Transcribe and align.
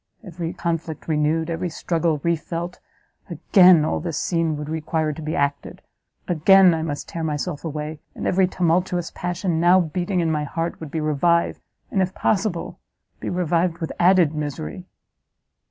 every 0.23 0.51
conflict 0.51 1.07
renewed, 1.07 1.47
every 1.47 1.69
struggle 1.69 2.19
re 2.23 2.35
felt, 2.35 2.79
again 3.29 3.85
all 3.85 3.99
this 3.99 4.17
scene 4.17 4.57
would 4.57 4.67
require 4.67 5.13
to 5.13 5.21
be 5.21 5.35
acted, 5.35 5.79
again 6.27 6.73
I 6.73 6.81
must 6.81 7.07
tear 7.07 7.23
myself 7.23 7.63
away, 7.63 7.99
and 8.15 8.25
every 8.25 8.47
tumultuous 8.47 9.11
passion 9.11 9.59
now 9.59 9.79
beating 9.79 10.19
in 10.19 10.31
my 10.31 10.43
heart 10.43 10.79
would 10.79 10.89
be 10.89 10.99
revived, 10.99 11.61
and, 11.91 12.01
if 12.01 12.15
possible, 12.15 12.79
be 13.19 13.29
revived 13.29 13.77
with 13.77 13.91
added 13.99 14.33
misery! 14.33 14.87